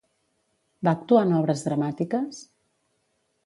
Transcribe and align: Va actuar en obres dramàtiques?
Va 0.87 0.93
actuar 0.99 1.21
en 1.27 1.35
obres 1.41 1.61
dramàtiques? 1.67 2.41